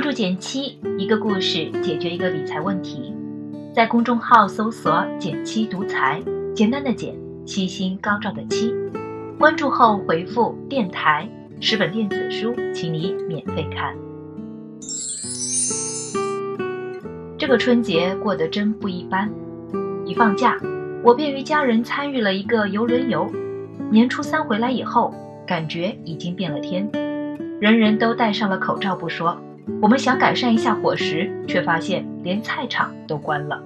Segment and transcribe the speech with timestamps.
[0.00, 3.12] 关注减七，一个故事解决一个理财问题。
[3.74, 6.22] 在公众号搜索“减七独裁，
[6.54, 7.14] 简单的简，
[7.44, 8.74] 七星高照的七。
[9.38, 11.28] 关注后回复“电台”，
[11.60, 13.94] 十本电子书，请你免费看。
[17.36, 19.30] 这个春节过得真不一般。
[20.06, 20.56] 一放假，
[21.04, 23.30] 我便与家人参与了一个游轮游。
[23.90, 25.12] 年初三回来以后，
[25.46, 26.90] 感觉已经变了天，
[27.60, 29.38] 人人都戴上了口罩不说。
[29.82, 33.62] 我们想改善一下伙食，却发现连菜场都关了。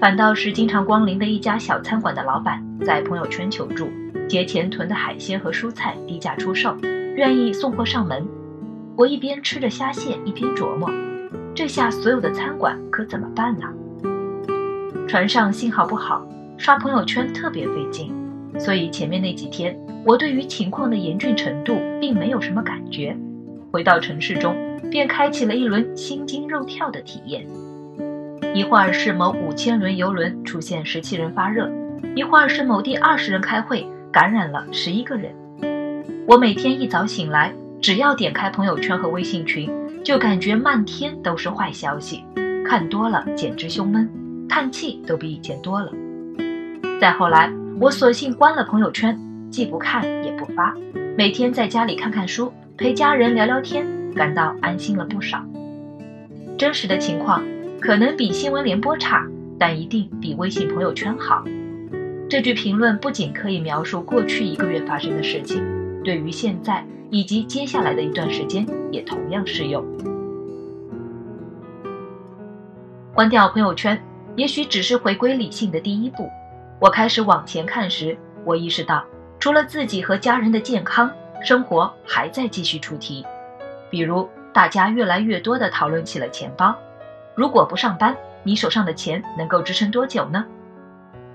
[0.00, 3.88] 反倒是经常光临的一家小餐馆的老板在朋友圈求助，
[4.28, 6.76] 节前囤的海鲜和蔬菜低价出售，
[7.16, 8.24] 愿意送货上门。
[8.96, 10.88] 我一边吃着虾蟹，一边琢磨：
[11.54, 13.66] 这下所有的餐馆可怎么办呢？
[15.08, 18.14] 船上信号不好，刷朋友圈特别费劲，
[18.58, 23.16] 所以前面那几天我对于情况的严峻程度并没有什么感觉。
[23.72, 24.67] 回到城市中。
[24.90, 27.46] 便开启了一轮心惊肉跳的体验。
[28.54, 31.70] 一会儿是某五千轮游轮出现十七人发热，
[32.16, 35.32] 一会儿是某地二十人开会感染了十一个人。
[36.26, 39.70] 我每天一早醒来，只要点开朋友圈和微信群，
[40.02, 42.24] 就感觉漫天都是坏消息，
[42.64, 44.08] 看多了简直胸闷，
[44.48, 45.92] 叹气都比以前多了。
[47.00, 49.16] 再后来，我索性关了朋友圈，
[49.50, 50.74] 既不看也不发，
[51.16, 53.97] 每天在家里看看书，陪家人聊聊天。
[54.14, 55.44] 感到安心了不少。
[56.56, 57.42] 真实的情况
[57.80, 59.26] 可能比新闻联播差，
[59.58, 61.44] 但一定比微信朋友圈好。
[62.28, 65.64] 这句评论不仅可以描述过去一个月发生的事情，
[66.04, 69.84] 对于现在以及接下来的一段时间也同样适用。
[73.14, 74.00] 关掉朋友圈，
[74.36, 76.28] 也许只是回归理性的第一步。
[76.80, 79.04] 我开始往前看时，我意识到，
[79.40, 81.10] 除了自己和家人的健康，
[81.42, 83.24] 生活还在继续出题。
[83.90, 86.74] 比如，大家越来越多地讨论起了钱包。
[87.34, 90.44] 如果不上班，你手上的钱能够支撑多久呢？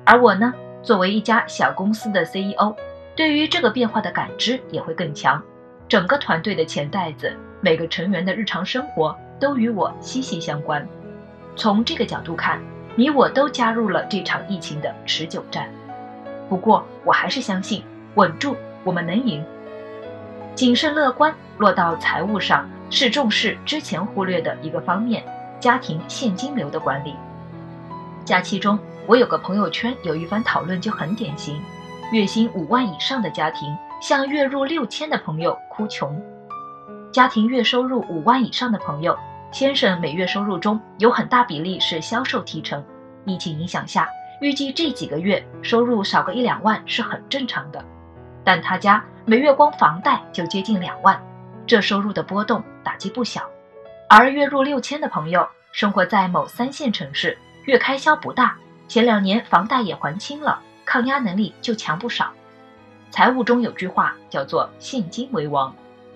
[0.06, 2.76] 而我呢，作为一家小公司的 CEO，
[3.16, 5.42] 对于这个变化的感知也会更强。
[5.88, 10.86] 整个团队的钱袋子，每个成员的日常生活都与我息息相关。
[11.56, 12.60] 从这个角度看，
[12.96, 15.70] 你我都加入了这场疫情的持久战。
[16.50, 17.84] 不过，我还是相信，
[18.16, 19.44] 稳住，我们能赢。
[20.56, 25.24] 谨慎乐观落到财务上是重视之前忽略的一个方面，
[25.60, 27.16] 家庭现金流的管理。
[28.24, 28.78] 假期中，
[29.08, 31.60] 我有个朋友圈有一番讨论就很典型：
[32.12, 36.10] 月薪五万以上的家庭向月入六千的朋友哭穷；
[37.12, 39.18] 家庭月收入五万以上的朋友，
[39.52, 42.84] 先生每月收入中有很大比例是销售提成。
[43.26, 44.08] 疫情影响下，
[44.40, 47.84] 预计这几个月收入少个一两万是很正常的。
[48.44, 51.22] 但他家每月光房贷就接近两万，
[51.66, 53.50] 这收入的波动打击不小。
[54.10, 58.56] 而月入六千的朋友生活在某三线城市，月开销不大，
[58.88, 62.32] 前两年房贷也还清了，抗压能力就强不少。
[63.10, 65.74] 财务中有句话叫做“现金为王”，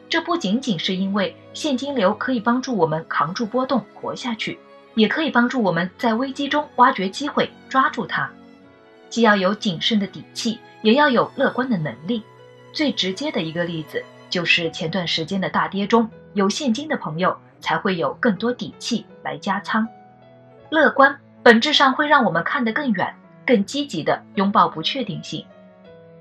[0.10, 4.60] 这不仅仅是因为现金流可以帮助我们扛住波动活下去，
[4.96, 8.30] 也可以帮助我们在危机中挖掘机会抓住它。
[9.10, 10.60] 既要有谨慎的底气。
[10.88, 12.24] 也要有乐观的能力。
[12.72, 19.86] 最直接的一个例子就是前段时间的大跌中，有现金的朋友才会有更多底气来加仓。
[20.70, 23.14] 乐观本质上会让我们看得更远，
[23.46, 25.46] 更积极地拥抱不确定性。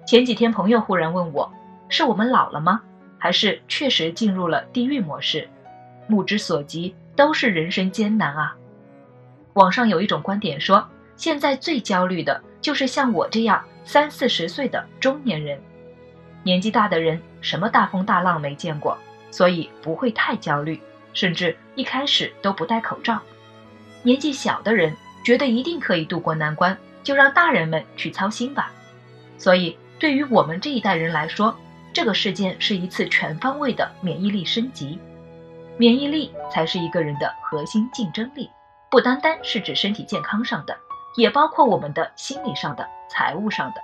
[0.05, 1.49] 前几天朋友忽然问我
[1.89, 2.81] ：“是我们老了吗？
[3.19, 5.49] 还是确实进入了地狱模式？”
[6.09, 8.57] 目之所及都是人生艰难啊。
[9.53, 13.65] 网上有一种观点说，现在最焦虑的就是像我这样。
[13.85, 15.57] 三四十岁的中年人，
[16.43, 18.99] 年纪大的人什么大风大浪没见过，
[19.31, 20.83] 所以不会太焦虑，
[21.13, 23.23] 甚至一开始都不戴口罩。
[24.03, 24.93] 年纪小的人
[25.25, 28.73] 觉得一定可以渡过难关，就让大人们去操心吧。
[29.39, 31.57] 所以，对于我们这一代人来说，
[31.93, 34.99] 这个事件是一次全方位的免疫力升级。
[35.77, 38.51] 免疫力才是一个人的核心竞争力，
[38.91, 40.77] 不单单是指身体健康上的。
[41.17, 43.81] 也包括我们的心理上的、财务上的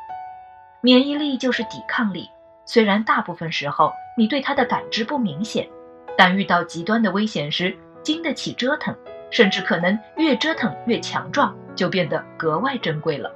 [0.81, 2.31] 免疫力，就是抵抗力。
[2.65, 5.69] 虽然大部分时候你对它的感知不明显，
[6.17, 8.95] 但遇到极端的危险时，经得起折腾，
[9.31, 13.33] 甚至可能越折腾越强壮，就变得格外珍贵了。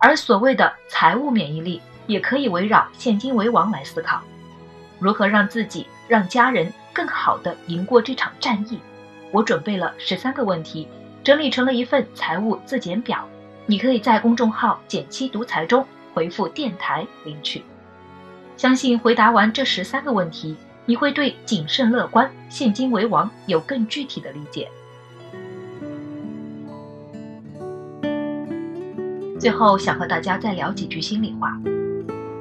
[0.00, 4.20] 而所谓的财务免疫力，也可以围绕现金为王来思考，
[4.98, 8.78] 如何让自己、让家人更好的赢过这场战役。
[9.30, 10.88] 我准备了十三个问题，
[11.22, 13.26] 整理成了一份财务自检表。
[13.66, 17.62] 你可以在公众号“减七独裁中回复“电台”领取。
[18.56, 20.54] 相信回答完这十三个问题，
[20.86, 24.68] 你会对谨慎乐观、现金为王有更具体的理解。
[29.40, 31.58] 最后，想和大家再聊几句心里话。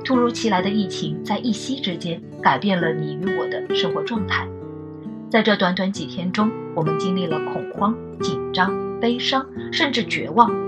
[0.06, 4.48] 突如其来的疫情在一夕之间改变了你与我的生活状态。
[5.30, 10.63] 在这短短几天中，我们经历了恐慌、紧张、悲伤，甚至绝望。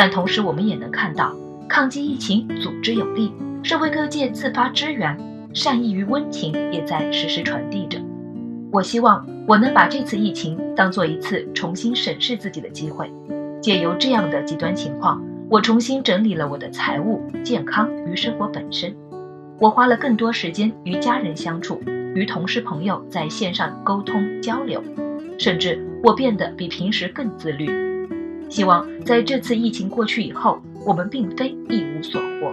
[0.00, 1.36] 但同时，我们也能看到，
[1.68, 3.30] 抗击疫情组织有力，
[3.62, 5.14] 社会各界自发支援，
[5.52, 8.00] 善意与温情也在实时传递着。
[8.72, 13.12] 我希望我能把这次疫情当做一次重新审视自己的机会，
[13.60, 15.22] 借由这样的极端情况。
[15.50, 18.96] 我重新整理了我的财务、健康与生活本身。
[19.58, 21.78] 我花了更多时间与家人相处，
[22.14, 24.82] 与同事朋友在线上沟通交流，
[25.36, 27.89] 甚至我变得比平时更自律。
[28.50, 32.52] 希望在这次疫情过去以后，我们并非一无所获。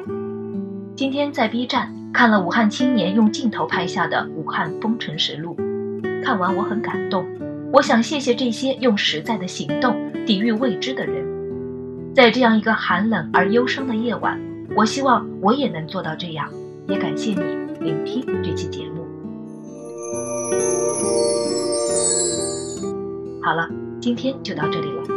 [0.95, 5.57] 今天在 B 站看了武汉青年用镜头拍下的武汉封城实录，
[6.23, 7.25] 看完我很感动。
[7.73, 9.95] 我想谢谢这些用实在的行动
[10.25, 11.25] 抵御未知的人。
[12.15, 14.39] 在这样一个寒冷而忧伤的夜晚，
[14.75, 16.47] 我希望我也能做到这样。
[16.87, 17.41] 也感谢你
[17.83, 19.05] 聆听这期节目。
[23.41, 23.67] 好了，
[23.99, 25.16] 今天就到这里了。